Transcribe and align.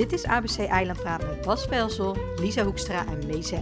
Dit 0.00 0.12
is 0.12 0.24
ABC 0.24 0.58
Eilandpraat 0.58 1.26
met 1.26 1.40
Bas 1.40 1.66
Velsel, 1.66 2.16
Lisa 2.36 2.64
Hoekstra 2.64 3.06
en 3.06 3.26
Mees 3.26 3.52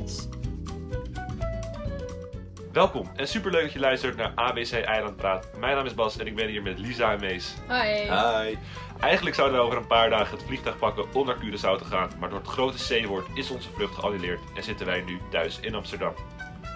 Welkom 2.72 3.10
en 3.16 3.28
superleuk 3.28 3.62
dat 3.62 3.72
je 3.72 3.78
luistert 3.78 4.16
naar 4.16 4.32
ABC 4.34 4.72
Eilandpraat. 4.72 5.48
Mijn 5.58 5.76
naam 5.76 5.86
is 5.86 5.94
Bas 5.94 6.18
en 6.18 6.26
ik 6.26 6.34
ben 6.34 6.48
hier 6.48 6.62
met 6.62 6.78
Lisa 6.78 7.12
en 7.12 7.20
Mees. 7.20 7.54
Hoi. 7.68 7.88
Hi. 7.88 8.56
Eigenlijk 9.00 9.36
zouden 9.36 9.58
we 9.58 9.64
over 9.64 9.78
een 9.78 9.86
paar 9.86 10.10
dagen 10.10 10.36
het 10.36 10.46
vliegtuig 10.46 10.78
pakken 10.78 11.04
om 11.14 11.26
naar 11.26 11.36
Curaçao 11.36 11.78
te 11.78 11.84
gaan, 11.84 12.10
maar 12.18 12.28
door 12.28 12.38
het 12.38 12.48
grote 12.48 13.02
C-woord 13.02 13.26
is 13.34 13.50
onze 13.50 13.70
vlucht 13.70 13.94
geannuleerd 13.94 14.40
en 14.56 14.62
zitten 14.62 14.86
wij 14.86 15.00
nu 15.00 15.20
thuis 15.30 15.60
in 15.60 15.74
Amsterdam. 15.74 16.12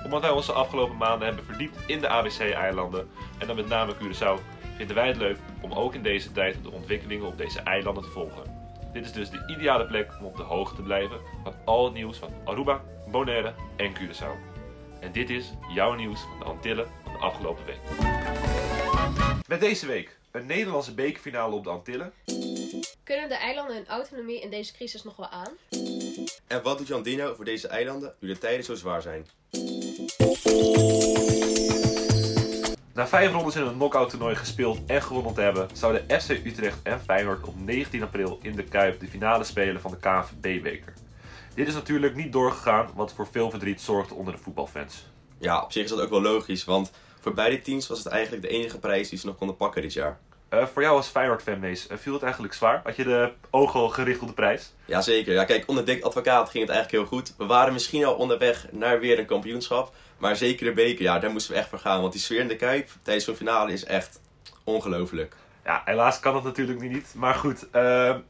Omdat 0.04 0.20
wij 0.20 0.30
onze 0.30 0.52
afgelopen 0.52 0.96
maanden 0.96 1.26
hebben 1.26 1.44
verdiept 1.44 1.76
in 1.86 2.00
de 2.00 2.08
ABC-eilanden 2.08 3.08
en 3.38 3.46
dan 3.46 3.56
met 3.56 3.68
name 3.68 3.94
Curaçao, 3.94 4.40
vinden 4.76 4.96
wij 4.96 5.08
het 5.08 5.16
leuk 5.16 5.38
om 5.60 5.72
ook 5.72 5.94
in 5.94 6.02
deze 6.02 6.32
tijd 6.32 6.56
de 6.62 6.70
ontwikkelingen 6.70 7.26
op 7.26 7.38
deze 7.38 7.60
eilanden 7.60 8.02
te 8.02 8.10
volgen. 8.10 8.51
Dit 8.92 9.04
is 9.04 9.12
dus 9.12 9.30
de 9.30 9.44
ideale 9.46 9.86
plek 9.86 10.10
om 10.20 10.26
op 10.26 10.36
de 10.36 10.42
hoogte 10.42 10.74
te 10.74 10.82
blijven 10.82 11.20
van 11.42 11.54
al 11.64 11.84
het 11.84 11.94
nieuws 11.94 12.18
van 12.18 12.32
Aruba, 12.44 12.84
Bonaire 13.10 13.54
en 13.76 13.94
Curaçao. 13.94 14.50
En 15.00 15.12
dit 15.12 15.30
is 15.30 15.52
jouw 15.74 15.94
nieuws 15.94 16.20
van 16.20 16.38
de 16.38 16.44
Antillen 16.44 16.86
van 17.02 17.12
de 17.12 17.18
afgelopen 17.18 17.64
week. 17.64 17.80
Met 19.48 19.60
deze 19.60 19.86
week 19.86 20.18
een 20.30 20.46
Nederlandse 20.46 20.94
bekerfinale 20.94 21.54
op 21.54 21.64
de 21.64 21.70
Antillen. 21.70 22.12
Kunnen 23.04 23.28
de 23.28 23.34
eilanden 23.34 23.76
hun 23.76 23.86
autonomie 23.86 24.40
in 24.40 24.50
deze 24.50 24.72
crisis 24.72 25.02
nog 25.02 25.16
wel 25.16 25.28
aan? 25.28 25.52
En 26.46 26.62
wat 26.62 26.78
doet 26.78 26.86
Jan 26.86 27.02
Dino 27.02 27.34
voor 27.34 27.44
deze 27.44 27.68
eilanden 27.68 28.14
nu 28.18 28.28
de 28.28 28.38
tijden 28.38 28.64
zo 28.64 28.74
zwaar 28.74 29.02
zijn? 29.02 29.26
Na 32.94 33.06
vijf 33.06 33.32
rondes 33.32 33.56
in 33.56 33.62
een 33.62 33.74
knockout 33.74 34.10
toernooi 34.10 34.34
gespeeld 34.34 34.78
en 34.86 35.02
gewonnen 35.02 35.34
te 35.34 35.40
hebben, 35.40 35.68
zouden 35.72 36.20
FC 36.20 36.30
Utrecht 36.30 36.78
en 36.82 37.00
Feyenoord 37.00 37.46
op 37.46 37.54
19 37.60 38.02
april 38.02 38.38
in 38.42 38.56
de 38.56 38.64
Kuip 38.64 39.00
de 39.00 39.06
finale 39.06 39.44
spelen 39.44 39.80
van 39.80 39.90
de 39.90 39.96
KNVB-beker. 39.96 40.92
Dit 41.54 41.68
is 41.68 41.74
natuurlijk 41.74 42.14
niet 42.14 42.32
doorgegaan, 42.32 42.90
wat 42.94 43.12
voor 43.12 43.26
veel 43.30 43.50
verdriet 43.50 43.80
zorgde 43.80 44.14
onder 44.14 44.34
de 44.34 44.40
voetbalfans. 44.40 45.06
Ja, 45.38 45.62
op 45.62 45.72
zich 45.72 45.84
is 45.84 45.90
dat 45.90 46.00
ook 46.00 46.10
wel 46.10 46.22
logisch, 46.22 46.64
want 46.64 46.90
voor 47.20 47.34
beide 47.34 47.60
teams 47.60 47.86
was 47.86 47.98
het 47.98 48.06
eigenlijk 48.06 48.42
de 48.42 48.48
enige 48.48 48.78
prijs 48.78 49.08
die 49.08 49.18
ze 49.18 49.26
nog 49.26 49.36
konden 49.36 49.56
pakken 49.56 49.82
dit 49.82 49.92
jaar. 49.92 50.18
Uh, 50.50 50.66
voor 50.66 50.82
jou 50.82 50.96
als 50.96 51.08
Feyenoord-fan, 51.08 51.58
Mees, 51.58 51.86
uh, 51.90 51.96
viel 51.96 52.12
het 52.12 52.22
eigenlijk 52.22 52.54
zwaar? 52.54 52.80
Had 52.84 52.96
je 52.96 53.04
de 53.04 53.32
ogen 53.50 53.80
al 53.80 53.88
gericht 53.88 54.20
op 54.20 54.28
de 54.28 54.34
prijs? 54.34 54.72
Jazeker. 54.84 55.32
Ja, 55.32 55.44
kijk, 55.44 55.68
onder 55.68 55.84
Dick 55.84 56.02
Advocaat 56.02 56.50
ging 56.50 56.66
het 56.66 56.74
eigenlijk 56.74 57.04
heel 57.04 57.18
goed. 57.18 57.34
We 57.36 57.46
waren 57.46 57.72
misschien 57.72 58.04
al 58.04 58.14
onderweg 58.14 58.66
naar 58.70 59.00
weer 59.00 59.18
een 59.18 59.26
kampioenschap. 59.26 59.94
Maar 60.22 60.36
zeker 60.36 60.66
de 60.66 60.72
beker, 60.72 61.02
ja, 61.02 61.18
daar 61.18 61.30
moesten 61.30 61.52
we 61.52 61.58
echt 61.58 61.68
voor 61.68 61.78
gaan. 61.78 62.00
Want 62.00 62.12
die 62.12 62.20
sfeer 62.20 62.40
in 62.40 62.48
de 62.48 62.56
Kuip 62.56 62.90
tijdens 63.02 63.24
zo'n 63.24 63.34
finale 63.34 63.72
is 63.72 63.84
echt 63.84 64.20
ongelooflijk. 64.64 65.36
Ja, 65.64 65.82
helaas 65.84 66.20
kan 66.20 66.34
dat 66.34 66.44
natuurlijk 66.44 66.80
niet. 66.80 67.12
Maar 67.16 67.34
goed, 67.34 67.64
uh, 67.64 67.70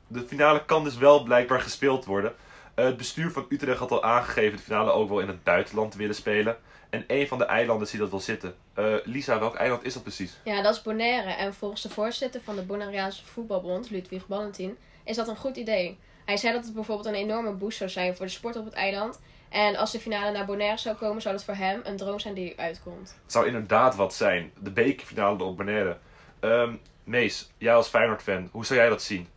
de 0.06 0.24
finale 0.26 0.64
kan 0.64 0.84
dus 0.84 0.96
wel 0.96 1.22
blijkbaar 1.22 1.60
gespeeld 1.60 2.04
worden. 2.04 2.34
Uh, 2.76 2.84
het 2.84 2.96
bestuur 2.96 3.30
van 3.30 3.46
Utrecht 3.48 3.78
had 3.78 3.90
al 3.90 4.02
aangegeven 4.02 4.56
de 4.56 4.62
finale 4.62 4.90
ook 4.90 5.08
wel 5.08 5.20
in 5.20 5.28
het 5.28 5.42
buitenland 5.42 5.92
te 5.92 5.98
willen 5.98 6.14
spelen. 6.14 6.56
En 6.90 7.04
een 7.06 7.28
van 7.28 7.38
de 7.38 7.44
eilanden 7.44 7.88
ziet 7.88 8.00
dat 8.00 8.10
wel 8.10 8.20
zitten. 8.20 8.54
Uh, 8.78 8.94
Lisa, 9.04 9.38
welk 9.38 9.54
eiland 9.54 9.84
is 9.84 9.94
dat 9.94 10.02
precies? 10.02 10.38
Ja, 10.44 10.62
dat 10.62 10.74
is 10.74 10.82
Bonaire. 10.82 11.30
En 11.30 11.54
volgens 11.54 11.82
de 11.82 11.90
voorzitter 11.90 12.40
van 12.44 12.56
de 12.56 12.62
Bonaireaanse 12.62 13.24
voetbalbond, 13.24 13.90
Ludwig 13.90 14.26
Ballentin, 14.26 14.76
is 15.04 15.16
dat 15.16 15.28
een 15.28 15.36
goed 15.36 15.56
idee. 15.56 15.98
Hij 16.24 16.36
zei 16.36 16.52
dat 16.52 16.64
het 16.64 16.74
bijvoorbeeld 16.74 17.08
een 17.08 17.14
enorme 17.14 17.52
boost 17.52 17.78
zou 17.78 17.90
zijn 17.90 18.16
voor 18.16 18.26
de 18.26 18.32
sport 18.32 18.56
op 18.56 18.64
het 18.64 18.74
eiland. 18.74 19.20
En 19.52 19.76
als 19.76 19.92
de 19.92 20.00
finale 20.00 20.30
naar 20.30 20.44
Bonaire 20.44 20.78
zou 20.78 20.96
komen, 20.96 21.22
zou 21.22 21.34
het 21.34 21.44
voor 21.44 21.54
hem 21.54 21.80
een 21.84 21.96
droom 21.96 22.18
zijn 22.18 22.34
die 22.34 22.60
uitkomt. 22.60 23.16
Het 23.22 23.32
zou 23.32 23.46
inderdaad 23.46 23.96
wat 23.96 24.14
zijn. 24.14 24.52
De 24.58 24.70
bekerfinale 24.70 25.44
op 25.44 25.56
Bonaire. 25.56 25.96
Um, 26.40 26.80
Mees, 27.04 27.50
jij 27.58 27.74
als 27.74 27.88
Feyenoord-fan, 27.88 28.48
hoe 28.52 28.66
zou 28.66 28.78
jij 28.78 28.88
dat 28.88 29.02
zien? 29.02 29.28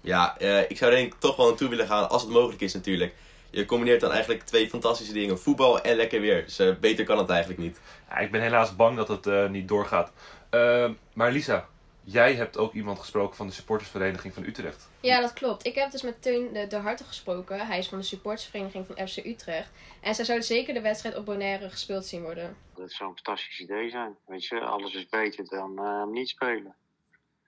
Ja, 0.00 0.36
uh, 0.40 0.70
ik 0.70 0.76
zou 0.76 0.90
denk 0.90 1.12
ik 1.12 1.20
toch 1.20 1.36
wel 1.36 1.46
naartoe 1.46 1.68
willen 1.68 1.86
gaan 1.86 2.08
als 2.08 2.22
het 2.22 2.30
mogelijk 2.30 2.60
is 2.60 2.74
natuurlijk. 2.74 3.14
Je 3.50 3.64
combineert 3.64 4.00
dan 4.00 4.10
eigenlijk 4.10 4.42
twee 4.42 4.68
fantastische 4.68 5.12
dingen. 5.12 5.38
Voetbal 5.38 5.80
en 5.80 5.96
lekker 5.96 6.20
weer. 6.20 6.44
Dus 6.44 6.60
uh, 6.60 6.74
beter 6.80 7.04
kan 7.04 7.18
het 7.18 7.30
eigenlijk 7.30 7.60
niet. 7.60 7.80
Ja, 8.08 8.18
ik 8.18 8.30
ben 8.30 8.40
helaas 8.40 8.76
bang 8.76 8.96
dat 8.96 9.08
het 9.08 9.26
uh, 9.26 9.48
niet 9.48 9.68
doorgaat. 9.68 10.12
Uh, 10.50 10.90
maar 11.12 11.32
Lisa, 11.32 11.68
jij 12.04 12.34
hebt 12.34 12.58
ook 12.58 12.72
iemand 12.72 12.98
gesproken 12.98 13.36
van 13.36 13.46
de 13.46 13.52
supportersvereniging 13.52 14.34
van 14.34 14.44
Utrecht. 14.44 14.88
Ja, 15.00 15.20
dat 15.20 15.32
klopt. 15.32 15.66
Ik 15.66 15.74
heb 15.74 15.90
dus 15.90 16.02
met 16.02 16.22
Teun 16.22 16.52
de, 16.52 16.66
de 16.66 16.76
Harte 16.76 17.04
gesproken. 17.04 17.66
Hij 17.66 17.78
is 17.78 17.88
van 17.88 17.98
de 17.98 18.04
supportersvereniging 18.04 18.86
van 18.86 19.08
FC 19.08 19.16
Utrecht. 19.16 19.70
En 20.00 20.14
zij 20.14 20.24
zouden 20.24 20.46
zeker 20.46 20.74
de 20.74 20.80
wedstrijd 20.80 21.16
op 21.16 21.24
Bonaire 21.24 21.70
gespeeld 21.70 22.06
zien 22.06 22.22
worden. 22.22 22.56
Dat 22.74 22.92
zou 22.92 23.10
een 23.10 23.16
fantastisch 23.16 23.60
idee 23.60 23.90
zijn. 23.90 24.16
Weet 24.26 24.44
je, 24.44 24.60
alles 24.60 24.94
is 24.94 25.08
beter 25.08 25.44
dan 25.44 26.10
niet 26.12 26.28
spelen. 26.28 26.74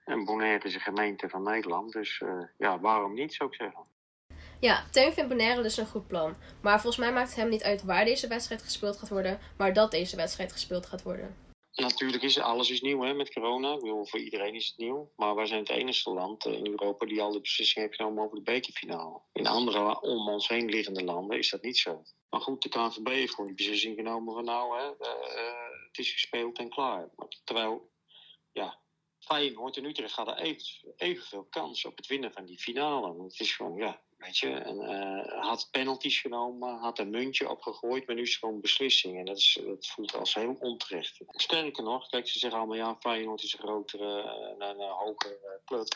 En 0.04 0.24
Bonaire 0.24 0.66
is 0.68 0.74
een 0.74 0.80
gemeente 0.80 1.28
van 1.28 1.42
Nederland. 1.42 1.92
Dus 1.92 2.22
ja, 2.58 2.78
waarom 2.80 3.14
niet, 3.14 3.34
zou 3.34 3.50
ik 3.50 3.56
zeggen. 3.56 3.84
Ja, 4.60 4.84
Teun 4.90 5.12
vindt 5.12 5.28
Bonaire 5.28 5.62
dus 5.62 5.76
een 5.76 5.86
goed 5.86 6.06
plan. 6.06 6.36
Maar 6.60 6.80
volgens 6.80 6.96
mij 6.96 7.12
maakt 7.12 7.28
het 7.28 7.38
hem 7.38 7.48
niet 7.48 7.62
uit 7.62 7.82
waar 7.82 8.04
deze 8.04 8.28
wedstrijd 8.28 8.62
gespeeld 8.62 8.96
gaat 8.96 9.08
worden, 9.08 9.38
maar 9.56 9.72
dat 9.72 9.90
deze 9.90 10.16
wedstrijd 10.16 10.52
gespeeld 10.52 10.86
gaat 10.86 11.02
worden. 11.02 11.36
Natuurlijk 11.80 12.22
is 12.22 12.38
alles 12.38 12.70
is 12.70 12.80
nieuw 12.80 13.00
hè, 13.00 13.14
met 13.14 13.32
corona. 13.32 13.72
Ik 13.72 13.80
bedoel, 13.80 14.06
voor 14.06 14.20
iedereen 14.20 14.54
is 14.54 14.66
het 14.66 14.76
nieuw. 14.76 15.12
Maar 15.16 15.34
wij 15.34 15.46
zijn 15.46 15.60
het 15.60 15.68
enige 15.68 16.10
land 16.10 16.44
in 16.44 16.66
Europa 16.66 17.06
die 17.06 17.22
al 17.22 17.32
de 17.32 17.40
beslissing 17.40 17.84
heeft 17.84 17.96
genomen 17.96 18.24
over 18.24 18.36
de 18.36 18.42
bekerfinale. 18.42 19.20
In 19.32 19.46
andere 19.46 20.00
om 20.00 20.28
ons 20.28 20.48
heen 20.48 20.68
liggende 20.68 21.04
landen 21.04 21.38
is 21.38 21.50
dat 21.50 21.62
niet 21.62 21.78
zo. 21.78 22.02
Maar 22.30 22.40
goed, 22.40 22.62
de 22.62 22.68
KNVB 22.68 23.08
heeft 23.08 23.34
gewoon 23.34 23.46
die 23.46 23.56
beslissing 23.56 23.96
genomen 23.96 24.34
van 24.34 24.44
nou, 24.44 24.78
hè, 24.78 24.86
uh, 24.86 24.96
het 25.86 25.98
is 25.98 26.12
gespeeld 26.12 26.58
en 26.58 26.68
klaar. 26.68 27.10
Maar 27.16 27.28
terwijl, 27.44 27.90
ja, 28.52 28.80
Feyenoord 29.18 29.76
en 29.76 29.84
Utrecht 29.84 30.14
hadden 30.14 30.36
even, 30.36 30.94
evenveel 30.96 31.44
kans 31.44 31.84
op 31.84 31.96
het 31.96 32.06
winnen 32.06 32.32
van 32.32 32.44
die 32.44 32.58
finale. 32.58 33.16
Want 33.16 33.32
het 33.32 33.40
is 33.40 33.56
gewoon, 33.56 33.76
ja, 33.76 34.02
Weet 34.20 34.38
je, 34.38 34.50
en 34.50 34.80
uh, 34.80 35.42
had 35.42 35.68
penalties 35.70 36.20
genomen, 36.20 36.78
had 36.78 36.98
een 36.98 37.10
muntje 37.10 37.48
opgegooid, 37.48 38.06
maar 38.06 38.14
nu 38.14 38.22
is 38.22 38.30
het 38.30 38.38
gewoon 38.38 38.60
beslissing. 38.60 39.18
En 39.18 39.24
dat, 39.24 39.36
is, 39.36 39.60
voelt 39.80 40.14
als 40.14 40.34
heel 40.34 40.56
onterecht. 40.58 41.20
Sterker 41.26 41.82
nog, 41.82 42.08
kijk, 42.08 42.28
ze 42.28 42.38
zeggen 42.38 42.58
allemaal 42.58 42.76
ja, 42.76 42.96
Feyenoord 43.00 43.42
is 43.42 43.52
een 43.52 43.58
grotere, 43.58 44.22
uh, 44.58 44.68
een, 44.68 44.80
hogere 44.80 45.60
club. 45.64 45.88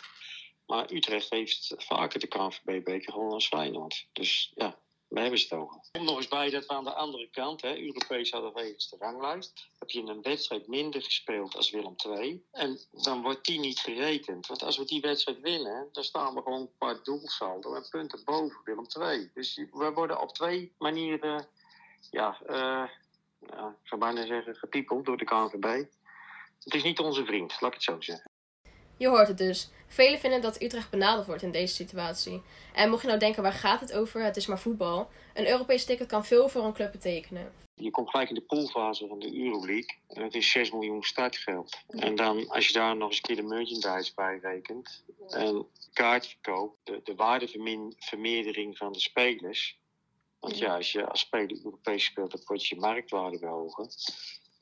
Maar 0.67 0.93
Utrecht 0.93 1.31
heeft 1.31 1.75
vaker 1.77 2.21
de 2.21 2.27
KNVB-beker 2.27 3.12
gewoon 3.12 3.33
als 3.33 3.49
Feyenoord. 3.49 4.09
Dus 4.12 4.53
ja, 4.55 4.79
we 5.09 5.21
hebben 5.21 5.39
ze 5.39 5.45
het 5.45 5.63
over. 5.63 5.81
Kom 5.93 6.05
nog 6.05 6.17
eens 6.17 6.29
bij 6.29 6.51
dat 6.51 6.67
we 6.67 6.73
aan 6.73 6.85
de 6.85 6.95
andere 6.95 7.29
kant, 7.31 7.63
hè, 7.63 7.79
Europees 7.79 8.31
hadden 8.31 8.55
wegens 8.55 8.91
de 8.91 8.97
ranglijst, 8.99 9.69
heb 9.79 9.91
je 9.91 10.03
een 10.03 10.23
wedstrijd 10.23 10.67
minder 10.67 11.03
gespeeld 11.03 11.57
als 11.57 11.71
Willem 11.71 11.95
II. 12.09 12.45
En 12.53 12.79
dan 12.91 13.23
wordt 13.23 13.45
die 13.45 13.59
niet 13.59 13.79
gerekend. 13.79 14.47
Want 14.47 14.63
als 14.63 14.77
we 14.77 14.85
die 14.85 15.01
wedstrijd 15.01 15.41
winnen, 15.41 15.89
dan 15.93 16.05
staan 16.05 16.35
we 16.35 16.43
gewoon 16.43 16.71
paar 16.79 17.03
doelsaldo 17.03 17.75
en 17.75 17.89
punten 17.91 18.25
boven 18.25 18.61
Willem 18.65 18.87
II. 19.01 19.31
Dus 19.35 19.57
we 19.73 19.93
worden 19.95 20.21
op 20.21 20.35
twee 20.35 20.73
manieren, 20.79 21.47
ja, 22.11 22.41
uh, 22.47 22.89
ja 23.41 23.69
ik 23.83 23.89
zou 23.89 24.01
bijna 24.01 24.27
zeggen, 24.27 24.57
gepiepeld 24.57 25.05
door 25.05 25.17
de 25.17 25.25
KNVB. 25.25 25.85
Het 26.65 26.75
is 26.75 26.83
niet 26.83 26.99
onze 26.99 27.25
vriend, 27.25 27.61
laat 27.61 27.71
ik 27.71 27.75
het 27.75 27.83
zo 27.83 28.01
zeggen. 28.01 28.31
Je 28.97 29.09
hoort 29.09 29.28
het 29.28 29.38
dus. 29.38 29.71
Velen 29.87 30.19
vinden 30.19 30.41
dat 30.41 30.62
Utrecht 30.62 30.91
benaderd 30.91 31.27
wordt 31.27 31.43
in 31.43 31.50
deze 31.50 31.75
situatie. 31.75 32.43
En 32.75 32.91
mocht 32.91 33.03
je 33.03 33.09
nou 33.09 33.19
denken, 33.19 33.43
waar 33.43 33.53
gaat 33.53 33.81
het 33.81 33.93
over? 33.93 34.22
Het 34.22 34.37
is 34.37 34.47
maar 34.47 34.59
voetbal. 34.59 35.09
Een 35.34 35.49
Europees 35.49 35.84
ticket 35.84 36.06
kan 36.06 36.25
veel 36.25 36.49
voor 36.49 36.65
een 36.65 36.72
club 36.72 36.93
betekenen. 36.93 37.53
Je 37.75 37.91
komt 37.91 38.10
gelijk 38.10 38.28
in 38.28 38.34
de 38.34 38.41
poolfase 38.41 39.06
van 39.06 39.19
de 39.19 39.38
Euroleague. 39.38 39.97
En 40.09 40.22
het 40.22 40.34
is 40.34 40.50
6 40.50 40.71
miljoen 40.71 41.03
startgeld. 41.03 41.77
En 41.88 42.15
dan, 42.15 42.49
als 42.49 42.66
je 42.66 42.72
daar 42.72 42.97
nog 42.97 43.09
eens 43.09 43.16
een 43.16 43.22
keer 43.22 43.37
de 43.37 43.43
merchandise 43.43 44.12
bij 44.15 44.38
rekent. 44.43 45.05
En 45.28 45.66
kaartverkoop, 45.93 46.76
de, 46.82 47.00
de 47.05 47.15
waardevermeerdering 47.15 48.76
van 48.76 48.93
de 48.93 49.00
spelers. 49.00 49.78
Want 50.41 50.59
ja, 50.59 50.76
als 50.76 50.93
je 50.93 51.06
als 51.06 51.21
speler 51.21 51.65
Europees 51.65 52.05
speelt, 52.05 52.31
dan 52.31 52.40
wordt 52.44 52.67
je 52.67 52.76
marktwaarde 52.76 53.38
behogen. 53.38 53.88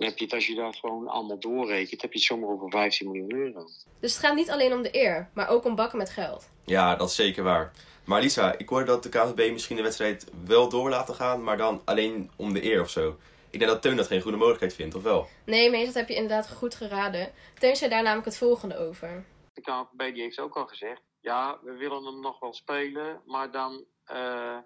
Dan 0.02 0.10
heb 0.10 0.20
je 0.20 0.24
het, 0.24 0.34
als 0.34 0.46
je 0.46 0.54
dat 0.54 0.76
gewoon 0.76 1.08
allemaal 1.08 1.38
doorrekent, 1.38 2.02
heb 2.02 2.12
je 2.12 2.18
het 2.18 2.26
zomaar 2.26 2.48
over 2.48 2.70
15 2.70 3.10
miljoen 3.10 3.34
euro. 3.34 3.64
Dus 4.00 4.12
het 4.12 4.24
gaat 4.24 4.34
niet 4.34 4.50
alleen 4.50 4.72
om 4.72 4.82
de 4.82 4.96
eer, 4.96 5.30
maar 5.34 5.48
ook 5.48 5.64
om 5.64 5.74
bakken 5.74 5.98
met 5.98 6.10
geld. 6.10 6.50
Ja, 6.64 6.96
dat 6.96 7.08
is 7.08 7.14
zeker 7.14 7.42
waar. 7.42 7.72
Maar 8.04 8.20
Lisa, 8.20 8.58
ik 8.58 8.68
hoorde 8.68 8.84
dat 8.84 9.02
de 9.02 9.08
KNVB 9.08 9.52
misschien 9.52 9.76
de 9.76 9.82
wedstrijd 9.82 10.30
wel 10.44 10.68
door 10.68 10.90
laten 10.90 11.14
gaan, 11.14 11.42
maar 11.42 11.56
dan 11.56 11.82
alleen 11.84 12.30
om 12.36 12.52
de 12.52 12.64
eer 12.64 12.80
of 12.80 12.90
zo. 12.90 13.16
Ik 13.50 13.58
denk 13.58 13.70
dat 13.70 13.82
Teun 13.82 13.96
dat 13.96 14.06
geen 14.06 14.20
goede 14.20 14.36
mogelijkheid 14.36 14.74
vindt, 14.74 14.94
of 14.94 15.02
wel? 15.02 15.28
Nee, 15.46 15.70
mees, 15.70 15.86
dat 15.86 15.94
heb 15.94 16.08
je 16.08 16.14
inderdaad 16.14 16.50
goed 16.50 16.74
geraden. 16.74 17.32
Teun 17.58 17.76
zei 17.76 17.90
daar 17.90 18.02
namelijk 18.02 18.26
het 18.26 18.38
volgende 18.38 18.78
over. 18.78 19.24
De 19.54 20.12
die 20.12 20.22
heeft 20.22 20.40
ook 20.40 20.56
al 20.56 20.66
gezegd, 20.66 21.02
ja, 21.20 21.58
we 21.62 21.72
willen 21.72 22.04
hem 22.04 22.20
nog 22.20 22.40
wel 22.40 22.54
spelen, 22.54 23.22
maar 23.26 23.50
dan 23.50 23.84
uh, 24.12 24.58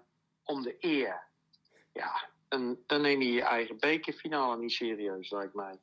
om 0.43 0.61
de 0.61 0.75
eer. 0.79 1.27
Ja, 1.93 2.29
en 2.47 2.83
dan 2.85 3.01
neem 3.01 3.21
je 3.21 3.31
je 3.31 3.41
eigen 3.41 3.79
bekerfinale 3.79 4.57
niet 4.57 4.71
serieus, 4.71 5.29
lijkt 5.29 5.53
mij. 5.53 5.79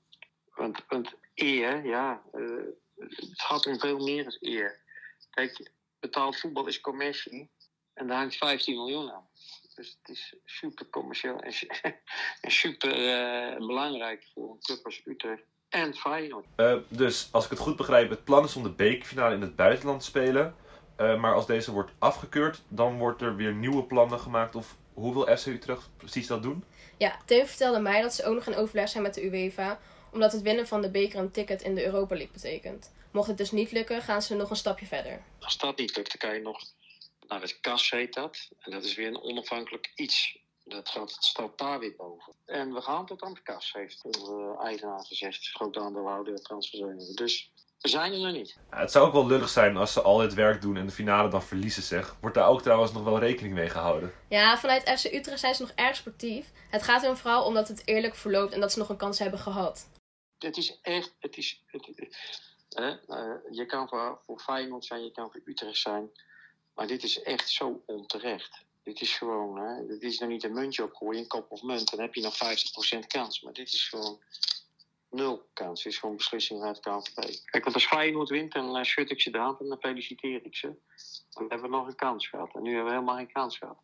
Want, 0.54 0.84
want 0.88 1.14
eer, 1.34 1.86
ja, 1.86 2.22
uh, 2.32 2.64
het 2.96 3.42
gaat 3.42 3.66
om 3.66 3.78
veel 3.78 3.98
meer 3.98 4.24
dan 4.24 4.36
eer. 4.40 4.82
Kijk, 5.30 5.70
betaald 6.00 6.40
voetbal 6.40 6.66
is 6.66 6.80
commercie 6.80 7.50
en 7.94 8.06
daar 8.06 8.16
hangt 8.16 8.36
15 8.36 8.74
miljoen 8.74 9.10
aan. 9.10 9.28
Dus 9.74 9.98
het 10.00 10.16
is 10.16 10.34
super 10.44 10.88
commercieel 10.88 11.40
en, 11.40 11.52
super 12.50 12.98
uh, 12.98 13.66
belangrijk 13.66 14.30
voor 14.34 14.50
een 14.50 14.60
club 14.60 14.84
als 14.84 15.00
Utrecht 15.04 15.44
en 15.68 15.94
Feyenoord. 15.94 16.46
Uh, 16.56 16.76
dus 16.88 17.28
als 17.32 17.44
ik 17.44 17.50
het 17.50 17.58
goed 17.58 17.76
begrijp, 17.76 18.10
het 18.10 18.24
plan 18.24 18.44
is 18.44 18.56
om 18.56 18.62
de 18.62 18.70
bekerfinale 18.70 19.34
in 19.34 19.40
het 19.40 19.56
buitenland 19.56 20.00
te 20.00 20.06
spelen. 20.06 20.56
Eh, 20.96 21.20
maar 21.20 21.34
als 21.34 21.46
deze 21.46 21.72
wordt 21.72 21.92
afgekeurd, 21.98 22.62
dan 22.68 22.98
wordt 22.98 23.22
er 23.22 23.36
weer 23.36 23.54
nieuwe 23.54 23.84
plannen 23.84 24.20
gemaakt. 24.20 24.54
Of 24.54 24.76
hoe 24.94 25.12
wil 25.12 25.36
FC 25.36 25.46
Utrecht 25.46 25.88
precies 25.96 26.26
dat 26.26 26.42
doen? 26.42 26.64
Ja, 26.96 27.18
Tim 27.24 27.46
vertelde 27.46 27.80
mij 27.80 28.02
dat 28.02 28.14
ze 28.14 28.24
ook 28.24 28.34
nog 28.34 28.46
in 28.46 28.54
overleg 28.54 28.88
zijn 28.88 29.02
met 29.02 29.14
de 29.14 29.24
UEFA, 29.24 29.80
omdat 30.12 30.32
het 30.32 30.42
winnen 30.42 30.66
van 30.66 30.82
de 30.82 30.90
beker 30.90 31.18
een 31.18 31.30
ticket 31.30 31.62
in 31.62 31.74
de 31.74 31.84
Europa 31.84 32.14
League 32.14 32.32
betekent. 32.32 32.92
Mocht 33.10 33.28
het 33.28 33.38
dus 33.38 33.50
niet 33.50 33.72
lukken, 33.72 34.02
gaan 34.02 34.22
ze 34.22 34.34
nog 34.34 34.50
een 34.50 34.56
stapje 34.56 34.86
verder. 34.86 35.22
Als 35.40 35.58
dat 35.58 35.78
niet 35.78 35.96
lukt, 35.96 36.20
dan 36.20 36.30
kan 36.30 36.38
je 36.38 36.44
nog 36.44 36.62
naar 37.28 37.40
het 37.40 37.60
KAS 37.60 37.90
heet 37.90 38.14
dat. 38.14 38.48
En 38.58 38.70
dat 38.70 38.84
is 38.84 38.94
weer 38.94 39.06
een 39.06 39.22
onafhankelijk 39.22 39.92
iets. 39.94 40.38
Dat 40.64 40.88
gaat, 40.88 41.14
het 41.14 41.24
staat 41.24 41.58
daar 41.58 41.78
weer 41.78 41.94
boven. 41.96 42.32
En 42.44 42.74
we 42.74 42.80
gaan 42.80 43.06
tot 43.06 43.22
aan 43.22 43.32
het 43.32 43.42
KAS, 43.42 43.72
heeft 43.72 44.04
onze 44.04 44.56
eigenaar 44.62 45.04
gezegd. 45.04 45.48
Groot 45.48 45.76
aandeelhouder 45.76 46.42
transferzeunen. 46.42 47.14
Dus 47.14 47.50
we 47.84 47.90
zijn 47.90 48.12
er 48.12 48.18
nog 48.18 48.32
niet. 48.32 48.56
Ja, 48.70 48.78
het 48.78 48.90
zou 48.90 49.06
ook 49.06 49.12
wel 49.12 49.26
lullig 49.26 49.48
zijn 49.48 49.76
als 49.76 49.92
ze 49.92 50.02
al 50.02 50.16
dit 50.16 50.34
werk 50.34 50.62
doen 50.62 50.76
en 50.76 50.86
de 50.86 50.92
finale 50.92 51.28
dan 51.28 51.42
verliezen, 51.42 51.82
zeg. 51.82 52.16
Wordt 52.20 52.36
daar 52.36 52.48
ook 52.48 52.62
trouwens 52.62 52.92
nog 52.92 53.04
wel 53.04 53.18
rekening 53.18 53.54
mee 53.54 53.68
gehouden? 53.68 54.12
Ja, 54.28 54.58
vanuit 54.58 54.82
FC 54.98 55.04
Utrecht 55.04 55.40
zijn 55.40 55.54
ze 55.54 55.62
nog 55.62 55.70
erg 55.74 55.96
sportief. 55.96 56.46
Het 56.70 56.82
gaat 56.82 57.02
er 57.02 57.16
vooral 57.16 57.44
om 57.44 57.54
dat 57.54 57.68
het 57.68 57.82
eerlijk 57.84 58.14
verloopt 58.14 58.52
en 58.52 58.60
dat 58.60 58.72
ze 58.72 58.78
nog 58.78 58.88
een 58.88 58.96
kans 58.96 59.18
hebben 59.18 59.38
gehad. 59.38 59.88
Het 60.38 60.56
is 60.56 60.78
echt, 60.82 61.14
het 61.18 61.36
is, 61.36 61.62
het, 61.66 61.88
hè, 62.68 62.90
eh, 62.90 63.34
je 63.50 63.66
kan 63.66 63.88
voor, 63.88 64.20
voor 64.26 64.38
Feyenoord 64.38 64.84
zijn, 64.84 65.04
je 65.04 65.12
kan 65.12 65.30
voor 65.30 65.40
Utrecht 65.44 65.78
zijn. 65.78 66.10
Maar 66.74 66.86
dit 66.86 67.02
is 67.02 67.22
echt 67.22 67.50
zo 67.50 67.82
onterecht. 67.86 68.64
Dit 68.82 69.00
is 69.00 69.16
gewoon, 69.16 69.58
hè, 69.58 69.86
dit 69.86 70.02
is 70.02 70.18
nog 70.18 70.28
niet 70.28 70.44
een 70.44 70.52
muntje 70.52 70.84
opgooien, 70.84 71.20
een 71.20 71.28
kop 71.28 71.50
of 71.50 71.62
munt. 71.62 71.90
Dan 71.90 72.00
heb 72.00 72.14
je 72.14 72.22
nog 72.22 72.36
50% 72.36 73.06
kans. 73.06 73.40
Maar 73.40 73.52
dit 73.52 73.72
is 73.72 73.88
gewoon 73.88 74.20
nul 75.14 75.48
kans. 75.52 75.84
Is 75.84 75.98
gewoon 75.98 76.16
beslissing 76.16 76.62
uit 76.62 76.74
de 76.74 76.90
KNVB. 76.90 77.44
Kijk, 77.44 77.64
want 77.64 77.74
als 77.74 77.86
Feyenoord 77.86 78.28
wint, 78.28 78.52
dan 78.52 78.84
schud 78.84 79.10
ik 79.10 79.20
ze 79.20 79.30
de 79.30 79.38
hand 79.38 79.60
en 79.60 79.68
dan 79.68 79.78
feliciteer 79.80 80.44
ik 80.44 80.56
ze. 80.56 80.74
Dan 81.30 81.48
hebben 81.48 81.70
we 81.70 81.76
nog 81.76 81.86
een 81.86 81.94
kans 81.94 82.28
gehad. 82.28 82.54
En 82.54 82.62
nu 82.62 82.68
hebben 82.68 82.92
we 82.92 82.98
helemaal 82.98 83.16
geen 83.16 83.32
kans 83.32 83.58
gehad. 83.58 83.78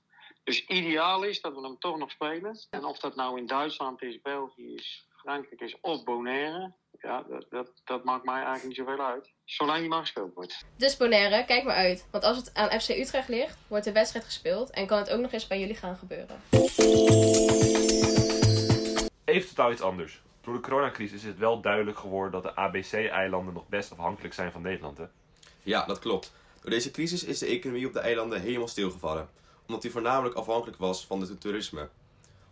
Dus 0.44 0.66
ideaal 0.66 1.22
is 1.22 1.40
dat 1.40 1.54
we 1.54 1.60
hem 1.60 1.78
toch 1.78 1.98
nog 1.98 2.10
spelen. 2.10 2.58
En 2.70 2.84
of 2.84 2.98
dat 2.98 3.14
nou 3.14 3.38
in 3.38 3.46
Duitsland 3.46 4.02
is, 4.02 4.20
België 4.20 4.74
is, 4.74 5.08
Frankrijk 5.08 5.60
is 5.60 5.80
of 5.80 6.04
Bonaire. 6.04 6.72
Ja, 7.00 7.22
dat, 7.22 7.46
dat, 7.50 7.72
dat 7.84 8.04
maakt 8.04 8.24
mij 8.24 8.34
eigenlijk 8.34 8.64
niet 8.64 8.76
zoveel 8.76 9.04
uit. 9.04 9.32
Zolang 9.44 9.82
je 9.82 9.88
maar 9.88 10.00
gespeeld 10.00 10.34
wordt. 10.34 10.64
Dus 10.76 10.96
Bonaire, 10.96 11.44
kijk 11.44 11.64
maar 11.64 11.76
uit. 11.76 12.08
Want 12.10 12.24
als 12.24 12.36
het 12.36 12.54
aan 12.54 12.80
FC 12.80 12.88
Utrecht 12.88 13.28
ligt, 13.28 13.58
wordt 13.68 13.84
de 13.84 13.92
wedstrijd 13.92 14.24
gespeeld 14.24 14.70
en 14.70 14.86
kan 14.86 14.98
het 14.98 15.10
ook 15.10 15.20
nog 15.20 15.32
eens 15.32 15.46
bij 15.46 15.60
jullie 15.60 15.74
gaan 15.74 15.96
gebeuren. 15.96 16.40
Even 19.24 19.48
totaal 19.48 19.72
iets 19.72 19.82
anders. 19.82 20.22
Door 20.40 20.54
de 20.54 20.60
coronacrisis 20.60 21.22
is 21.22 21.28
het 21.28 21.38
wel 21.38 21.60
duidelijk 21.60 21.98
geworden 21.98 22.32
dat 22.32 22.42
de 22.42 22.56
ABC-eilanden 22.56 23.54
nog 23.54 23.68
best 23.68 23.92
afhankelijk 23.92 24.34
zijn 24.34 24.52
van 24.52 24.62
Nederland. 24.62 24.98
Hè? 24.98 25.04
Ja, 25.62 25.86
dat 25.86 25.98
klopt. 25.98 26.32
Door 26.60 26.70
deze 26.70 26.90
crisis 26.90 27.24
is 27.24 27.38
de 27.38 27.46
economie 27.46 27.86
op 27.86 27.92
de 27.92 28.00
eilanden 28.00 28.40
helemaal 28.40 28.68
stilgevallen, 28.68 29.28
omdat 29.66 29.82
die 29.82 29.90
voornamelijk 29.90 30.34
afhankelijk 30.34 30.78
was 30.78 31.06
van 31.06 31.20
het 31.20 31.40
toerisme. 31.40 31.88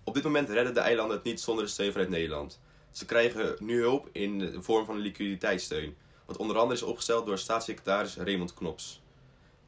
Op 0.05 0.15
dit 0.15 0.23
moment 0.23 0.49
redden 0.49 0.75
de 0.75 0.81
eilanden 0.81 1.17
het 1.17 1.25
niet 1.25 1.41
zonder 1.41 1.65
de 1.65 1.71
steun 1.71 1.93
vanuit 1.93 2.11
Nederland. 2.11 2.61
Ze 2.91 3.05
krijgen 3.05 3.57
nu 3.59 3.81
hulp 3.81 4.09
in 4.13 4.39
de 4.39 4.63
vorm 4.63 4.85
van 4.85 4.95
een 4.95 5.01
liquiditeitssteun, 5.01 5.97
wat 6.27 6.37
onder 6.37 6.57
andere 6.57 6.75
is 6.75 6.83
opgesteld 6.83 7.27
door 7.27 7.39
staatssecretaris 7.39 8.17
Raymond 8.17 8.55
Knops. 8.55 9.01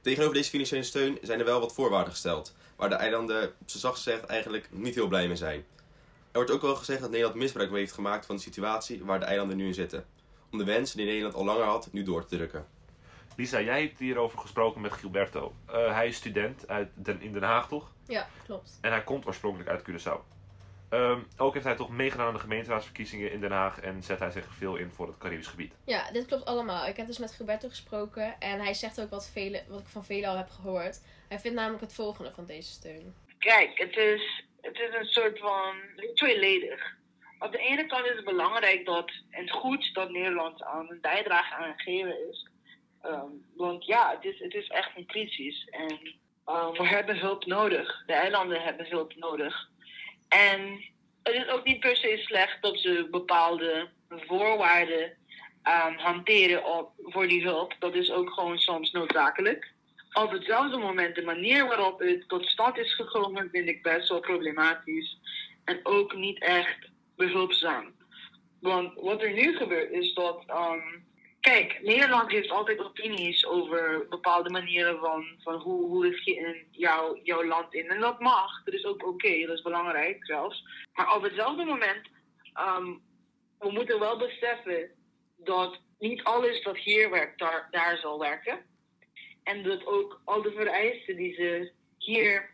Tegenover 0.01 0.35
deze 0.35 0.51
financiële 0.51 0.83
steun 0.83 1.19
zijn 1.23 1.39
er 1.39 1.45
wel 1.45 1.61
wat 1.61 1.75
voorwaarden 1.75 2.13
gesteld, 2.13 2.55
waar 2.77 2.89
de 2.89 2.95
eilanden, 2.95 3.45
op 3.61 3.71
z'n 3.71 3.79
zacht 3.79 3.97
gezegd, 3.97 4.25
eigenlijk 4.25 4.69
niet 4.71 4.95
heel 4.95 5.09
blij 5.09 5.27
mee 5.27 5.37
zijn. 5.37 5.65
Er 6.33 6.37
wordt 6.37 6.51
ook 6.51 6.63
wel 6.63 6.77
gezegd 6.77 7.01
dat 7.01 7.11
Nederland 7.11 7.39
misbruik 7.39 7.71
heeft 7.71 7.93
gemaakt 7.93 8.27
van 8.27 8.37
de 8.37 8.43
situatie 8.43 9.05
waar 9.05 9.19
de 9.19 9.25
eilanden 9.25 9.57
nu 9.57 9.67
in 9.67 9.75
zitten, 9.75 10.05
om 10.51 10.59
de 10.59 10.65
wensen 10.65 10.97
die 10.97 11.07
Nederland 11.07 11.35
al 11.35 11.45
langer 11.45 11.65
had, 11.65 11.93
nu 11.93 12.03
door 12.03 12.25
te 12.25 12.37
drukken. 12.37 12.67
Lisa, 13.37 13.61
jij 13.61 13.83
hebt 13.83 13.99
hierover 13.99 14.39
gesproken 14.39 14.81
met 14.81 14.93
Gilberto. 14.93 15.55
Uh, 15.71 15.95
hij 15.95 16.09
is 16.09 16.17
student 16.17 16.69
uit 16.69 16.91
Den, 16.95 17.21
in 17.21 17.33
Den 17.33 17.43
Haag, 17.43 17.69
toch? 17.69 17.91
Ja, 18.07 18.29
klopt. 18.45 18.79
En 18.81 18.91
hij 18.91 19.05
komt 19.05 19.27
oorspronkelijk 19.27 19.71
uit 19.71 19.83
Curaçao. 19.83 20.39
Um, 20.91 21.27
ook 21.37 21.53
heeft 21.53 21.65
hij 21.65 21.77
toch 21.77 21.91
meegedaan 21.91 22.27
aan 22.27 22.35
de 22.35 22.41
gemeenteraadsverkiezingen 22.41 23.33
in 23.33 23.41
Den 23.41 23.51
Haag 23.51 23.81
en 23.81 24.03
zet 24.03 24.19
hij 24.19 24.31
zich 24.31 24.47
veel 24.55 24.77
in 24.77 24.91
voor 24.91 25.07
het 25.07 25.19
Caribisch 25.19 25.47
gebied. 25.47 25.75
Ja, 25.85 26.11
dit 26.11 26.27
klopt 26.27 26.45
allemaal. 26.45 26.87
Ik 26.87 26.97
heb 26.97 27.07
dus 27.07 27.19
met 27.19 27.33
Gilberto 27.33 27.69
gesproken 27.69 28.41
en 28.41 28.61
hij 28.61 28.75
zegt 28.75 29.01
ook 29.01 29.11
wat, 29.11 29.29
vele, 29.29 29.63
wat 29.69 29.81
ik 29.81 29.87
van 29.87 30.05
velen 30.05 30.29
al 30.29 30.37
heb 30.37 30.51
gehoord. 30.51 31.01
Hij 31.29 31.39
vindt 31.39 31.57
namelijk 31.57 31.83
het 31.83 31.93
volgende 31.93 32.33
van 32.35 32.47
deze 32.47 32.71
steun. 32.71 33.15
Kijk, 33.39 33.79
het 33.79 33.97
is, 33.97 34.45
het 34.71 34.79
is 34.89 34.95
een 34.95 35.07
soort 35.07 35.39
van 35.39 35.75
tweeledig. 36.15 36.99
Op 37.39 37.53
de 37.53 37.59
ene 37.59 37.87
kant 37.87 38.07
is 38.07 38.17
het 38.17 38.25
belangrijk 38.25 38.87
dat 38.87 39.11
en 39.31 39.51
goed 39.51 39.95
dat 39.95 40.11
Nederland 40.11 40.63
aan 40.63 40.91
een 40.91 41.01
bijdrage 41.01 41.55
aan 41.55 41.69
het 41.69 41.83
geven 41.83 42.29
is. 42.29 42.49
Um, 43.07 43.45
want 43.57 43.85
ja, 43.85 44.11
het 44.11 44.25
is, 44.25 44.39
het 44.39 44.55
is 44.55 44.69
echt 44.69 44.91
een 44.97 45.07
crisis 45.07 45.69
en 45.71 46.19
um, 46.47 46.73
we 46.73 46.87
hebben 46.87 47.19
hulp 47.19 47.47
nodig. 47.47 48.03
De 48.07 48.13
eilanden 48.13 48.63
hebben 48.63 48.87
hulp 48.89 49.15
nodig. 49.17 49.69
En 50.29 50.85
het 51.23 51.35
is 51.35 51.49
ook 51.49 51.65
niet 51.65 51.81
per 51.81 51.97
se 51.97 52.17
slecht 52.17 52.63
dat 52.63 52.79
ze 52.79 53.09
bepaalde 53.11 53.89
voorwaarden 54.09 55.17
um, 55.65 55.99
hanteren 55.99 56.65
op, 56.65 56.93
voor 56.97 57.29
die 57.29 57.43
hulp. 57.43 57.75
Dat 57.79 57.95
is 57.95 58.11
ook 58.11 58.31
gewoon 58.33 58.59
soms 58.59 58.91
noodzakelijk. 58.91 59.73
Op 60.13 60.31
hetzelfde 60.31 60.77
moment, 60.77 61.15
de 61.15 61.23
manier 61.23 61.67
waarop 61.67 61.99
het 61.99 62.29
tot 62.29 62.47
stand 62.47 62.79
is 62.79 62.95
gekomen, 62.95 63.51
vind 63.53 63.69
ik 63.69 63.83
best 63.83 64.09
wel 64.09 64.21
problematisch. 64.21 65.19
En 65.65 65.81
ook 65.83 66.15
niet 66.15 66.41
echt 66.41 66.89
behulpzaam. 67.17 67.95
Want 68.61 68.95
wat 68.95 69.23
er 69.23 69.33
nu 69.33 69.57
gebeurt 69.57 69.91
is 69.91 70.15
dat 70.15 70.45
um, 70.49 71.09
Kijk, 71.41 71.81
Nederland 71.83 72.31
heeft 72.31 72.51
altijd 72.51 72.81
opinies 72.81 73.47
over 73.47 74.07
bepaalde 74.09 74.51
manieren 74.51 74.99
van, 74.99 75.25
van 75.39 75.55
hoe, 75.55 75.87
hoe 75.87 76.21
je 76.25 76.35
in 76.35 76.67
jouw, 77.23 77.45
land 77.45 77.75
in. 77.75 77.89
En 77.89 78.01
dat 78.01 78.21
mag, 78.21 78.65
dat 78.65 78.75
is 78.75 78.85
ook 78.85 79.07
oké, 79.07 79.47
dat 79.47 79.57
is 79.57 79.63
belangrijk 79.63 80.27
zelfs. 80.27 80.65
Maar 80.95 81.15
op 81.15 81.23
hetzelfde 81.23 81.65
moment, 81.65 82.09
um, 82.77 83.03
we 83.59 83.71
moeten 83.71 83.99
wel 83.99 84.19
beseffen 84.19 84.91
dat 85.37 85.81
niet 85.99 86.25
alles 86.25 86.63
wat 86.63 86.79
hier 86.79 87.11
werkt, 87.11 87.39
daar, 87.39 87.69
daar 87.71 87.99
zal 87.99 88.19
werken. 88.19 88.59
En 89.43 89.63
dat 89.63 89.87
ook 89.87 90.21
al 90.25 90.43
de 90.43 90.53
vereisten 90.53 91.17
die 91.17 91.35
ze 91.35 91.73
hier 91.99 92.51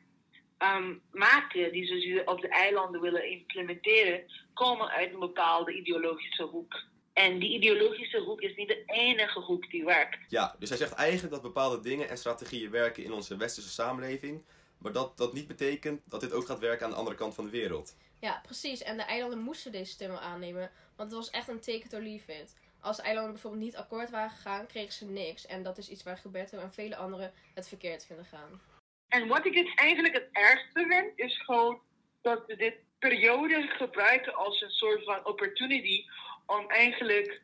um, 0.59 1.03
maken, 1.13 1.73
die 1.73 1.87
ze 1.87 2.23
op 2.25 2.41
de 2.41 2.49
eilanden 2.49 3.01
willen 3.01 3.31
implementeren, 3.31 4.25
komen 4.55 4.89
uit 4.89 5.13
een 5.13 5.19
bepaalde 5.19 5.73
ideologische 5.73 6.43
hoek. 6.43 6.85
En 7.13 7.39
die 7.39 7.55
ideologische 7.55 8.21
hoek 8.21 8.41
is 8.41 8.57
niet 8.57 8.69
de 8.69 8.83
enige 8.87 9.41
hoek 9.41 9.71
die 9.71 9.85
werkt. 9.85 10.19
Ja, 10.29 10.57
dus 10.59 10.69
hij 10.69 10.79
zegt 10.79 10.93
eigenlijk 10.93 11.33
dat 11.33 11.43
bepaalde 11.43 11.81
dingen 11.81 12.09
en 12.09 12.19
strategieën 12.19 12.71
werken 12.71 13.05
in 13.05 13.13
onze 13.13 13.37
westerse 13.37 13.71
samenleving. 13.71 14.45
Maar 14.79 14.93
dat 14.93 15.17
dat 15.17 15.33
niet 15.33 15.47
betekent 15.47 16.01
dat 16.05 16.21
dit 16.21 16.33
ook 16.33 16.47
gaat 16.47 16.59
werken 16.59 16.85
aan 16.85 16.91
de 16.91 16.97
andere 16.97 17.17
kant 17.17 17.35
van 17.35 17.45
de 17.45 17.51
wereld. 17.51 17.97
Ja, 18.21 18.41
precies. 18.43 18.83
En 18.83 18.97
de 18.97 19.03
eilanden 19.03 19.39
moesten 19.39 19.73
deze 19.73 19.91
stemmen 19.91 20.21
aannemen. 20.21 20.71
Want 20.97 21.11
het 21.11 21.19
was 21.19 21.31
echt 21.31 21.49
een 21.49 21.61
take 21.61 21.85
it 21.85 21.95
or 21.95 22.01
leave 22.01 22.33
it. 22.33 22.55
Als 22.87 22.97
de 22.97 23.03
eilanden 23.03 23.33
bijvoorbeeld 23.33 23.63
niet 23.63 23.77
akkoord 23.77 24.11
waren 24.11 24.31
gegaan, 24.31 24.67
kregen 24.67 24.93
ze 24.93 25.05
niks. 25.05 25.47
En 25.47 25.63
dat 25.63 25.79
is 25.79 25.89
iets 25.89 26.03
waar 26.03 26.17
Gilberto 26.17 26.59
en 26.59 26.73
vele 26.73 26.97
anderen 26.97 27.33
het 27.55 27.69
verkeerd 27.69 28.07
vinden 28.07 28.25
gaan. 28.25 28.61
En 29.09 29.29
wat 29.29 29.47
ik 29.47 29.55
het 29.55 29.73
eigenlijk 29.75 30.15
het 30.15 30.29
ergste 30.33 30.87
vind, 30.89 31.13
is 31.15 31.43
gewoon 31.43 31.81
dat 32.23 32.47
we 32.47 32.57
dit 32.57 32.75
periode 32.99 33.63
gebruiken 33.63 34.35
als 34.35 34.61
een 34.63 34.71
soort 34.71 35.05
van 35.05 35.27
opportunity 35.27 36.05
om 36.47 36.71
eigenlijk 36.71 37.41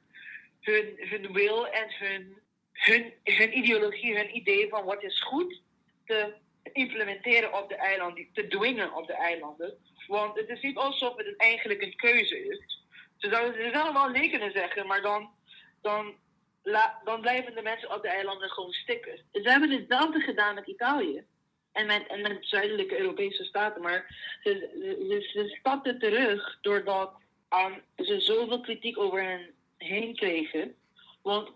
hun, 0.60 0.96
hun 0.98 1.32
wil 1.32 1.68
en 1.68 1.88
hun, 1.98 2.38
hun, 2.72 3.12
hun 3.24 3.58
ideologie, 3.58 4.16
hun 4.16 4.36
idee 4.36 4.68
van 4.68 4.84
wat 4.84 5.02
is 5.02 5.22
goed 5.22 5.60
te 6.06 6.34
implementeren 6.72 7.58
op 7.58 7.68
de 7.68 7.76
eilanden, 7.76 8.28
te 8.32 8.46
dwingen 8.48 8.94
op 8.94 9.06
de 9.06 9.14
eilanden. 9.14 9.78
Want 10.06 10.36
het 10.36 10.48
is 10.48 10.60
niet 10.60 10.76
alsof 10.76 11.16
het 11.16 11.36
eigenlijk 11.36 11.82
een 11.82 11.96
keuze 11.96 12.44
is. 12.44 12.81
Ze 13.22 13.28
zouden, 13.30 13.54
ze 13.62 13.70
zouden 13.72 13.92
wel 13.92 14.08
nee 14.08 14.30
kunnen 14.30 14.52
zeggen, 14.52 14.86
maar 14.86 15.02
dan, 15.02 15.30
dan, 15.80 16.14
dan 17.04 17.20
blijven 17.20 17.54
de 17.54 17.62
mensen 17.62 17.94
op 17.94 18.02
de 18.02 18.08
eilanden 18.08 18.50
gewoon 18.50 18.72
stikken. 18.72 19.18
Ze 19.32 19.50
hebben 19.50 19.70
hetzelfde 19.70 20.20
gedaan 20.20 20.54
met 20.54 20.66
Italië. 20.66 21.24
En 21.72 21.86
met, 21.86 22.06
en 22.06 22.20
met 22.20 22.38
zuidelijke 22.40 22.98
Europese 22.98 23.44
staten. 23.44 23.82
Maar 23.82 24.06
ze, 24.42 24.50
ze, 25.08 25.28
ze 25.32 25.56
stapten 25.58 25.98
terug 25.98 26.58
doordat 26.60 27.12
um, 27.50 27.82
ze 28.06 28.20
zoveel 28.20 28.60
kritiek 28.60 28.98
over 28.98 29.22
hen 29.22 29.54
heen 29.76 30.16
kregen. 30.16 30.74
Want, 31.22 31.50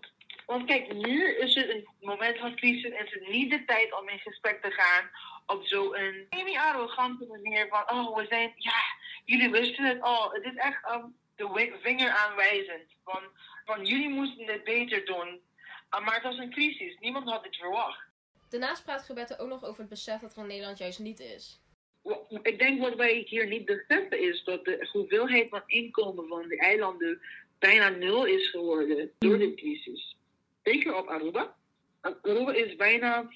want 0.45 0.65
kijk, 0.65 0.93
nu 0.93 1.29
is 1.29 1.55
het 1.55 1.69
een 1.69 1.87
moment 1.99 2.37
van 2.37 2.55
crisis 2.55 2.91
en 2.91 3.05
het 3.05 3.21
is 3.21 3.27
niet 3.27 3.51
de 3.51 3.65
tijd 3.65 3.99
om 3.99 4.09
in 4.09 4.19
gesprek 4.19 4.61
te 4.61 4.71
gaan 4.71 5.09
op 5.45 5.65
zo'n 5.65 5.95
semi-arrogante 6.29 7.25
manier 7.25 7.67
van, 7.69 7.97
oh, 7.97 8.15
we 8.17 8.25
zijn, 8.29 8.53
ja, 8.55 8.81
jullie 9.25 9.49
wisten 9.49 9.85
het 9.85 10.01
al. 10.01 10.31
Het 10.31 10.43
is 10.43 10.55
echt 10.55 10.91
um, 10.91 11.15
de 11.37 11.77
vinger 11.81 12.09
aanwijzend 12.09 12.91
van, 13.03 13.23
van 13.65 13.85
jullie 13.85 14.09
moesten 14.09 14.45
het 14.45 14.63
beter 14.63 15.05
doen. 15.05 15.27
Uh, 15.95 16.05
maar 16.05 16.13
het 16.13 16.23
was 16.23 16.37
een 16.37 16.51
crisis, 16.51 16.97
niemand 16.99 17.29
had 17.29 17.43
het 17.43 17.55
verwacht. 17.55 18.05
Daarnaast 18.49 18.83
praat 18.83 19.03
Gilberto 19.03 19.35
ook 19.37 19.49
nog 19.49 19.65
over 19.65 19.79
het 19.79 19.89
besef 19.89 20.21
dat 20.21 20.35
er 20.35 20.41
in 20.41 20.47
Nederland 20.47 20.77
juist 20.77 20.99
niet 20.99 21.19
is 21.19 21.59
ik 22.41 22.59
denk 22.59 22.81
wat 22.81 22.95
wij 22.95 23.25
hier 23.27 23.47
niet 23.47 23.65
beseffen 23.65 24.21
is 24.21 24.43
dat 24.43 24.65
de 24.65 24.87
hoeveelheid 24.91 25.49
van 25.49 25.63
inkomen 25.65 26.27
van 26.27 26.47
de 26.47 26.57
eilanden 26.57 27.21
bijna 27.59 27.89
nul 27.89 28.25
is 28.25 28.49
geworden 28.49 29.11
door 29.17 29.37
de 29.37 29.53
crisis. 29.53 30.15
Zeker 30.63 30.95
op 30.95 31.07
Aruba. 31.07 31.55
Aruba 32.01 32.53
is 32.53 32.75
bijna 32.75 33.31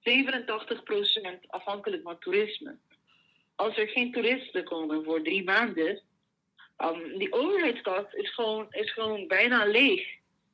87% 0.00 1.46
afhankelijk 1.46 2.02
van 2.02 2.18
toerisme. 2.18 2.76
Als 3.54 3.76
er 3.76 3.88
geen 3.88 4.12
toeristen 4.12 4.64
komen 4.64 5.04
voor 5.04 5.22
drie 5.22 5.44
maanden, 5.44 6.02
um, 6.78 7.18
die 7.18 7.32
overheidskast 7.32 8.14
is 8.14 8.34
gewoon, 8.34 8.66
is 8.70 8.92
gewoon 8.92 9.26
bijna 9.26 9.64
leeg. 9.64 10.06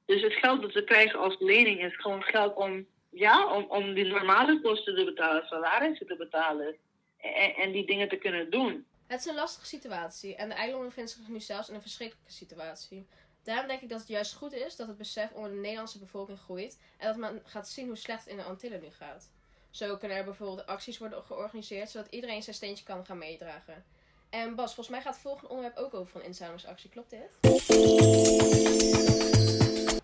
Dus 0.04 0.22
het 0.22 0.32
geld 0.32 0.62
dat 0.62 0.72
ze 0.72 0.84
krijgen 0.84 1.18
als 1.18 1.36
lening 1.38 1.84
is 1.84 1.96
gewoon 1.96 2.22
geld 2.22 2.56
om, 2.56 2.86
ja, 3.10 3.54
om, 3.54 3.64
om 3.68 3.94
die 3.94 4.04
normale 4.04 4.60
kosten 4.60 4.96
te 4.96 5.04
betalen, 5.04 5.46
salarissen 5.46 6.06
te 6.06 6.16
betalen 6.16 6.76
en, 7.16 7.54
en 7.54 7.72
die 7.72 7.86
dingen 7.86 8.08
te 8.08 8.16
kunnen 8.16 8.50
doen. 8.50 8.86
Het 9.06 9.20
is 9.20 9.26
een 9.26 9.34
lastige 9.34 9.66
situatie 9.66 10.36
en 10.36 10.48
de 10.48 10.54
eilanden 10.54 10.88
bevinden 10.88 11.12
zich 11.12 11.28
nu 11.28 11.40
zelfs 11.40 11.68
in 11.68 11.74
een 11.74 11.80
verschrikkelijke 11.80 12.32
situatie. 12.32 13.06
Daarom 13.42 13.66
denk 13.68 13.80
ik 13.80 13.88
dat 13.88 13.98
het 13.98 14.08
juist 14.08 14.34
goed 14.34 14.52
is 14.52 14.76
dat 14.76 14.86
het 14.86 14.96
besef 14.96 15.32
onder 15.32 15.50
de 15.50 15.56
Nederlandse 15.56 15.98
bevolking 15.98 16.38
groeit 16.38 16.78
en 16.98 17.06
dat 17.06 17.16
men 17.16 17.42
gaat 17.44 17.68
zien 17.68 17.86
hoe 17.86 17.96
slecht 17.96 18.20
het 18.24 18.30
in 18.32 18.36
de 18.36 18.42
Antillen 18.42 18.80
nu 18.80 18.90
gaat. 18.90 19.30
Zo 19.70 19.96
kunnen 19.96 20.16
er 20.16 20.24
bijvoorbeeld 20.24 20.66
acties 20.66 20.98
worden 20.98 21.22
georganiseerd 21.22 21.90
zodat 21.90 22.12
iedereen 22.12 22.42
zijn 22.42 22.56
steentje 22.56 22.84
kan 22.84 23.06
gaan 23.06 23.18
meedragen. 23.18 23.84
En 24.30 24.54
Bas, 24.54 24.74
volgens 24.74 24.88
mij 24.88 25.00
gaat 25.00 25.12
het 25.12 25.22
volgende 25.22 25.48
onderwerp 25.48 25.76
ook 25.76 25.94
over 25.94 26.20
een 26.20 26.26
inzamelingsactie, 26.26 26.90
klopt 26.90 27.10
dit? 27.10 27.38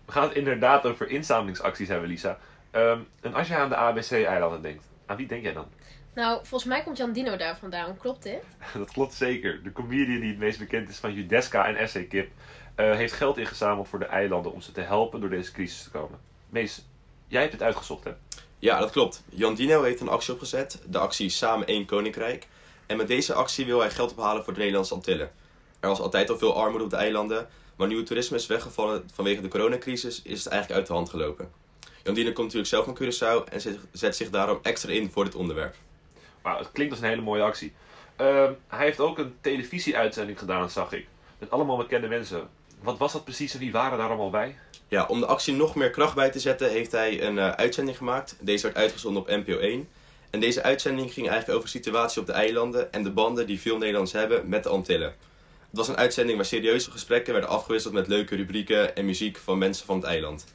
We 0.05 0.11
gaan 0.11 0.23
het 0.23 0.37
inderdaad 0.37 0.85
over 0.85 1.09
inzamelingsacties 1.09 1.87
hebben, 1.87 2.09
Lisa. 2.09 2.37
Ehm, 2.71 2.99
en 3.21 3.33
als 3.33 3.47
je 3.47 3.55
aan 3.55 3.69
de 3.69 3.75
ABC-eilanden 3.75 4.61
denkt, 4.61 4.85
aan 5.05 5.17
wie 5.17 5.27
denk 5.27 5.43
jij 5.43 5.53
dan? 5.53 5.67
Nou, 6.13 6.35
volgens 6.35 6.69
mij 6.69 6.83
komt 6.83 6.97
Jan 6.97 7.11
Dino 7.11 7.35
daar 7.35 7.57
vandaan, 7.57 7.97
klopt 7.97 8.23
dit? 8.23 8.43
Dat 8.73 8.91
klopt 8.91 9.13
zeker. 9.13 9.63
De 9.63 9.71
comedian 9.71 10.19
die 10.19 10.29
het 10.29 10.39
meest 10.39 10.59
bekend 10.59 10.89
is 10.89 10.97
van 10.97 11.13
Judeska 11.13 11.67
en 11.67 11.89
SC 11.89 12.09
Kip 12.09 12.31
uh, 12.75 12.95
heeft 12.95 13.13
geld 13.13 13.37
ingezameld 13.37 13.87
voor 13.87 13.99
de 13.99 14.05
eilanden 14.05 14.53
om 14.53 14.61
ze 14.61 14.71
te 14.71 14.81
helpen 14.81 15.19
door 15.19 15.29
deze 15.29 15.51
crisis 15.51 15.83
te 15.83 15.89
komen. 15.89 16.19
Mees, 16.49 16.85
jij 17.27 17.41
hebt 17.41 17.53
het 17.53 17.63
uitgezocht, 17.63 18.03
hè? 18.03 18.11
Ja, 18.59 18.79
dat 18.79 18.91
klopt. 18.91 19.23
Jan 19.29 19.55
Dino 19.55 19.83
heeft 19.83 19.99
een 19.99 20.07
actie 20.07 20.33
opgezet, 20.33 20.81
de 20.85 20.97
actie 20.97 21.29
Samen 21.29 21.67
één 21.67 21.85
Koninkrijk. 21.85 22.47
En 22.87 22.97
met 22.97 23.07
deze 23.07 23.33
actie 23.33 23.65
wil 23.65 23.79
hij 23.79 23.91
geld 23.91 24.11
ophalen 24.11 24.43
voor 24.43 24.53
de 24.53 24.59
Nederlandse 24.59 24.93
Antillen. 24.93 25.31
Er 25.79 25.89
was 25.89 25.99
altijd 25.99 26.29
al 26.29 26.37
veel 26.37 26.55
armoede 26.55 26.83
op 26.83 26.89
de 26.89 26.95
eilanden, 26.95 27.47
maar 27.75 27.87
nu 27.87 27.97
het 27.97 28.05
toerisme 28.05 28.37
is 28.37 28.47
weggevallen 28.47 29.09
vanwege 29.13 29.41
de 29.41 29.47
coronacrisis, 29.47 30.21
is 30.21 30.43
het 30.43 30.53
eigenlijk 30.53 30.79
uit 30.79 30.87
de 30.87 30.93
hand 30.93 31.09
gelopen. 31.09 31.51
Jan 32.03 32.15
Dino 32.15 32.31
komt 32.31 32.53
natuurlijk 32.53 32.67
zelf 32.67 32.85
van 32.85 32.97
Curaçao 32.97 33.51
en 33.51 33.79
zet 33.91 34.15
zich 34.15 34.29
daarom 34.29 34.59
extra 34.61 34.91
in 34.91 35.11
voor 35.11 35.23
dit 35.23 35.35
onderwerp. 35.35 35.75
Wauw, 36.41 36.57
het 36.57 36.71
klinkt 36.71 36.93
als 36.93 37.01
een 37.01 37.09
hele 37.09 37.21
mooie 37.21 37.43
actie. 37.43 37.73
Uh, 38.21 38.49
hij 38.67 38.85
heeft 38.85 38.99
ook 38.99 39.17
een 39.17 39.35
televisieuitzending 39.41 40.39
gedaan, 40.39 40.69
zag 40.69 40.91
ik. 40.91 41.07
Met 41.37 41.51
allemaal 41.51 41.77
bekende 41.77 42.07
mensen. 42.07 42.49
Wat 42.81 42.97
was 42.97 43.13
dat 43.13 43.23
precies 43.23 43.53
en 43.53 43.59
wie 43.59 43.71
waren 43.71 43.97
daar 43.97 44.07
allemaal 44.07 44.29
bij? 44.29 44.57
Ja, 44.87 45.05
om 45.05 45.19
de 45.19 45.25
actie 45.25 45.53
nog 45.53 45.75
meer 45.75 45.89
kracht 45.89 46.15
bij 46.15 46.29
te 46.31 46.39
zetten, 46.39 46.69
heeft 46.69 46.91
hij 46.91 47.21
een 47.21 47.35
uh, 47.35 47.49
uitzending 47.49 47.97
gemaakt. 47.97 48.35
Deze 48.39 48.63
werd 48.63 48.77
uitgezonden 48.77 49.21
op 49.21 49.27
NPO 49.27 49.57
1. 49.57 49.87
En 50.29 50.39
deze 50.39 50.63
uitzending 50.63 51.13
ging 51.13 51.27
eigenlijk 51.27 51.57
over 51.57 51.71
de 51.71 51.77
situatie 51.77 52.21
op 52.21 52.27
de 52.27 52.33
eilanden 52.33 52.93
en 52.93 53.03
de 53.03 53.11
banden 53.11 53.47
die 53.47 53.59
veel 53.59 53.77
Nederlanders 53.77 54.13
hebben 54.13 54.49
met 54.49 54.63
de 54.63 54.69
Antillen. 54.69 55.15
Het 55.69 55.77
was 55.77 55.87
een 55.87 55.97
uitzending 55.97 56.37
waar 56.37 56.45
serieuze 56.45 56.91
gesprekken 56.91 57.33
werden 57.33 57.51
afgewisseld 57.51 57.93
met 57.93 58.07
leuke 58.07 58.35
rubrieken 58.35 58.95
en 58.95 59.05
muziek 59.05 59.37
van 59.37 59.57
mensen 59.57 59.85
van 59.85 59.95
het 59.95 60.05
eiland. 60.05 60.45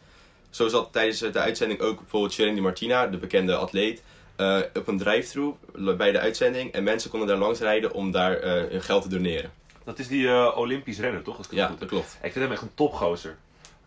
Zo 0.50 0.68
zat 0.68 0.92
tijdens 0.92 1.18
de 1.18 1.38
uitzending 1.38 1.80
ook 1.80 1.98
bijvoorbeeld 1.98 2.32
Sharon 2.32 2.54
Di 2.54 2.60
Martina, 2.60 3.06
de 3.06 3.16
bekende 3.16 3.54
atleet, 3.54 4.02
uh, 4.36 4.58
op 4.74 4.88
een 4.88 4.98
drive-thru 4.98 5.52
bij 5.96 6.12
de 6.12 6.20
uitzending. 6.20 6.72
En 6.72 6.82
mensen 6.82 7.10
konden 7.10 7.28
daar 7.28 7.38
langs 7.38 7.60
rijden 7.60 7.92
om 7.92 8.10
daar 8.10 8.44
uh, 8.44 8.70
hun 8.70 8.82
geld 8.82 9.02
te 9.02 9.08
doneren. 9.08 9.52
Dat 9.84 9.98
is 9.98 10.08
die 10.08 10.22
uh, 10.22 10.52
Olympisch 10.56 10.98
renner, 10.98 11.22
toch? 11.22 11.36
Dat 11.36 11.46
ja, 11.50 11.66
goed. 11.66 11.80
dat 11.80 11.88
klopt. 11.88 12.18
Ik 12.22 12.32
vind 12.32 12.44
hem 12.44 12.52
echt 12.52 12.62
een 12.62 12.74
topgozer. 12.74 13.36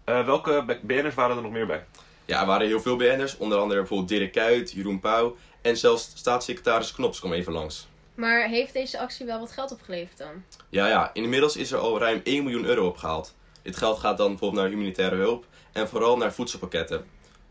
welke 0.03 0.79
BN'ers 0.81 1.15
waren 1.15 1.35
er 1.35 1.41
nog 1.41 1.51
meer 1.51 1.67
bij? 1.67 1.85
Ja, 2.25 2.41
er 2.41 2.45
waren 2.45 2.67
heel 2.67 2.81
veel 2.81 2.95
BN'ers. 2.95 3.37
Onder 3.37 3.57
andere 3.57 3.79
bijvoorbeeld 3.79 4.09
Dirk 4.09 4.31
Kuyt, 4.31 4.71
Jeroen 4.71 4.99
Pauw 4.99 5.35
en 5.65 5.77
zelfs 5.77 6.11
staatssecretaris 6.13 6.91
Knops 6.91 7.19
kwam 7.19 7.33
even 7.33 7.53
langs. 7.53 7.87
Maar 8.15 8.47
heeft 8.47 8.73
deze 8.73 8.99
actie 8.99 9.25
wel 9.25 9.39
wat 9.39 9.51
geld 9.51 9.71
opgeleverd 9.71 10.17
dan? 10.17 10.43
Ja, 10.69 10.87
ja. 10.87 11.09
Inmiddels 11.13 11.55
is 11.55 11.71
er 11.71 11.77
al 11.77 11.99
ruim 11.99 12.21
1 12.23 12.43
miljoen 12.43 12.65
euro 12.65 12.87
opgehaald. 12.87 13.35
Dit 13.61 13.75
geld 13.75 13.99
gaat 13.99 14.17
dan 14.17 14.29
bijvoorbeeld 14.29 14.61
naar 14.61 14.71
humanitaire 14.71 15.15
hulp 15.15 15.45
en 15.71 15.87
vooral 15.87 16.17
naar 16.17 16.33
voedselpakketten. 16.33 17.05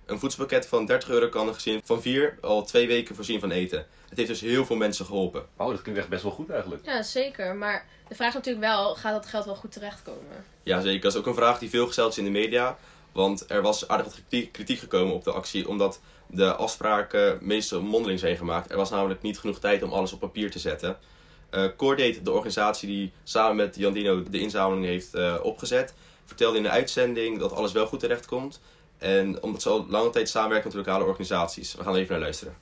Een 0.06 0.18
voedselpakket 0.18 0.66
van 0.66 0.87
30 0.87 1.09
euro 1.09 1.28
kan 1.28 1.49
een 1.49 1.54
gezin 1.54 1.80
van 1.85 2.02
4 2.02 2.38
al 2.40 2.64
twee 2.64 2.87
weken 2.87 3.14
voorzien 3.14 3.40
van 3.40 3.50
eten. 3.50 3.87
Het 4.09 4.18
heeft 4.18 4.28
dus 4.28 4.40
heel 4.40 4.64
veel 4.64 4.76
mensen 4.76 5.06
geholpen. 5.06 5.47
Oh, 5.56 5.68
dat 5.68 5.83
klinkt 5.83 6.00
echt 6.00 6.09
best 6.09 6.23
wel 6.23 6.33
goed 6.33 6.50
eigenlijk. 6.50 6.85
Ja, 6.85 7.02
zeker. 7.02 7.54
Maar 7.54 7.87
de 8.09 8.14
vraag 8.14 8.28
is 8.28 8.35
natuurlijk 8.35 8.64
wel, 8.64 8.94
gaat 8.94 9.12
dat 9.12 9.26
geld 9.26 9.44
wel 9.44 9.56
goed 9.56 9.73
terechtkomen? 9.73 10.44
Ja, 10.62 10.80
zeker. 10.80 11.00
Dat 11.00 11.12
is 11.12 11.18
ook 11.18 11.26
een 11.26 11.35
vraag 11.35 11.59
die 11.59 11.71
veel 11.71 11.87
gesteld 11.87 12.12
is 12.12 12.18
in 12.18 12.25
de 12.25 12.30
media. 12.30 12.78
Want 13.14 13.50
er 13.50 13.62
was 13.62 13.88
aardig 13.88 14.06
wat 14.06 14.21
kritiek 14.52 14.78
gekomen 14.78 15.14
op 15.14 15.25
de 15.25 15.33
actie, 15.33 15.68
omdat 15.68 16.00
de 16.26 16.54
afspraken 16.54 17.38
meestal 17.40 17.83
mondeling 17.83 18.18
zijn 18.18 18.37
gemaakt. 18.37 18.71
Er 18.71 18.76
was 18.76 18.90
namelijk 18.90 19.23
niet 19.23 19.38
genoeg 19.38 19.59
tijd 19.59 19.83
om 19.83 19.92
alles 19.92 20.12
op 20.12 20.21
papier 20.21 20.50
te 20.50 20.59
zetten. 20.59 20.99
Uh, 21.50 21.68
Cordate, 21.76 22.23
de 22.23 22.30
organisatie 22.30 22.88
die 22.88 23.12
samen 23.23 23.56
met 23.56 23.76
Jandino 23.76 24.23
de 24.23 24.40
inzameling 24.40 24.85
heeft 24.85 25.14
uh, 25.14 25.37
opgezet, 25.42 25.94
vertelde 26.25 26.56
in 26.56 26.62
de 26.62 26.71
uitzending 26.71 27.38
dat 27.38 27.52
alles 27.52 27.73
wel 27.73 27.87
goed 27.87 28.00
terecht 28.00 28.26
komt. 28.26 28.61
En 28.99 29.42
omdat 29.42 29.62
ze 29.62 29.68
al 29.68 29.87
lange 29.88 30.11
tijd 30.11 30.28
samenwerken 30.28 30.68
met 30.68 30.87
lokale 30.87 31.04
organisaties. 31.04 31.75
We 31.75 31.83
gaan 31.83 31.94
even 31.94 32.12
naar 32.12 32.23
luisteren. 32.23 32.56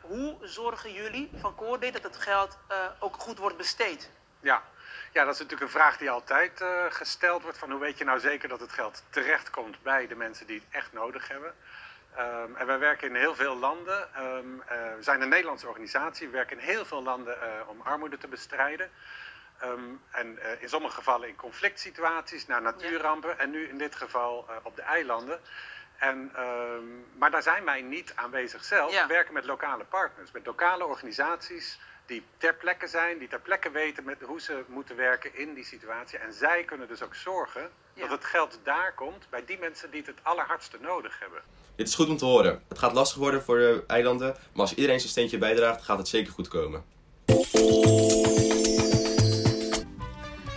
Hoe 0.00 0.36
zorgen 0.40 0.92
jullie 0.92 1.30
van 1.34 1.54
Cordate 1.54 1.92
dat 1.92 2.02
het 2.02 2.16
geld 2.16 2.58
uh, 2.70 2.76
ook 3.00 3.16
goed 3.18 3.38
wordt 3.38 3.56
besteed? 3.56 4.10
Ja. 4.42 4.62
Ja, 5.16 5.24
dat 5.24 5.34
is 5.34 5.40
natuurlijk 5.40 5.72
een 5.72 5.78
vraag 5.80 5.96
die 5.96 6.10
altijd 6.10 6.60
uh, 6.60 6.84
gesteld 6.88 7.42
wordt. 7.42 7.58
Van 7.58 7.70
hoe 7.70 7.80
weet 7.80 7.98
je 7.98 8.04
nou 8.04 8.20
zeker 8.20 8.48
dat 8.48 8.60
het 8.60 8.72
geld 8.72 9.02
terechtkomt 9.10 9.82
bij 9.82 10.06
de 10.06 10.14
mensen 10.14 10.46
die 10.46 10.58
het 10.58 10.66
echt 10.70 10.92
nodig 10.92 11.28
hebben? 11.28 11.54
Um, 12.18 12.56
en 12.56 12.66
wij 12.66 12.78
werken 12.78 13.08
in 13.08 13.14
heel 13.14 13.34
veel 13.34 13.56
landen. 13.56 14.08
Um, 14.18 14.62
uh, 14.62 14.94
we 14.96 15.02
zijn 15.02 15.20
een 15.20 15.28
Nederlandse 15.28 15.68
organisatie. 15.68 16.26
We 16.26 16.32
werken 16.32 16.58
in 16.58 16.64
heel 16.64 16.84
veel 16.84 17.02
landen 17.02 17.38
om 17.68 17.80
armoede 17.80 18.18
te 18.18 18.28
bestrijden. 18.28 18.90
Um, 19.64 20.02
en 20.10 20.38
uh, 20.38 20.62
in 20.62 20.68
sommige 20.68 20.94
gevallen 20.94 21.28
in 21.28 21.36
conflict 21.36 21.80
situaties, 21.80 22.46
naar 22.46 22.62
natuurrampen 22.62 23.30
ja. 23.30 23.36
en 23.36 23.50
nu 23.50 23.68
in 23.68 23.78
dit 23.78 23.96
geval 23.96 24.48
op 24.62 24.76
de 24.76 24.82
eilanden. 24.82 25.40
En, 25.98 26.32
maar 27.18 27.30
daar 27.30 27.42
zijn 27.42 27.64
wij 27.64 27.82
niet 27.82 28.12
aanwezig 28.14 28.64
zelf. 28.64 28.92
Ja. 28.92 29.06
We 29.06 29.12
werken 29.12 29.34
met 29.34 29.44
lokale 29.44 29.84
partners, 29.84 30.30
met 30.30 30.46
lokale 30.46 30.84
organisaties 30.86 31.78
die 32.06 32.22
ter 32.38 32.54
plekke 32.54 32.86
zijn, 32.86 33.18
die 33.18 33.28
ter 33.28 33.40
plekke 33.40 33.70
weten 33.70 34.04
met 34.04 34.16
hoe 34.20 34.40
ze 34.40 34.64
moeten 34.68 34.96
werken 34.96 35.38
in 35.38 35.54
die 35.54 35.64
situatie. 35.64 36.18
En 36.18 36.32
zij 36.32 36.64
kunnen 36.64 36.88
dus 36.88 37.02
ook 37.02 37.14
zorgen 37.14 37.70
ja. 37.94 38.00
dat 38.00 38.10
het 38.10 38.24
geld 38.24 38.58
daar 38.62 38.94
komt 38.94 39.26
bij 39.30 39.44
die 39.46 39.58
mensen 39.58 39.90
die 39.90 40.00
het 40.00 40.08
het 40.08 40.18
allerhardste 40.22 40.78
nodig 40.80 41.18
hebben. 41.18 41.40
Dit 41.76 41.88
is 41.88 41.94
goed 41.94 42.08
om 42.08 42.16
te 42.16 42.24
horen. 42.24 42.62
Het 42.68 42.78
gaat 42.78 42.92
lastig 42.92 43.18
worden 43.18 43.42
voor 43.42 43.58
de 43.58 43.84
eilanden, 43.86 44.36
maar 44.52 44.60
als 44.60 44.74
iedereen 44.74 44.98
zijn 44.98 45.10
steentje 45.10 45.38
bijdraagt, 45.38 45.82
gaat 45.82 45.98
het 45.98 46.08
zeker 46.08 46.32
goed 46.32 46.48
komen. 46.48 46.84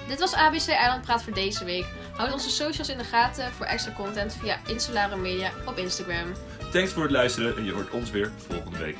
Dit 0.07 0.19
was 0.19 0.33
ABC 0.33 0.67
Eiland 0.67 1.01
Praat 1.01 1.23
voor 1.23 1.33
deze 1.33 1.65
week. 1.65 1.85
Houd 2.15 2.33
onze 2.33 2.49
socials 2.49 2.89
in 2.89 2.97
de 2.97 3.03
gaten 3.03 3.51
voor 3.51 3.65
extra 3.65 3.93
content 3.93 4.33
via 4.33 4.59
Insulare 4.67 5.15
Media 5.15 5.51
op 5.65 5.77
Instagram. 5.77 6.33
Thanks 6.71 6.91
voor 6.91 7.03
het 7.03 7.11
luisteren 7.11 7.57
en 7.57 7.65
je 7.65 7.71
hoort 7.71 7.89
ons 7.89 8.11
weer 8.11 8.31
volgende 8.47 8.77
week. 8.77 8.97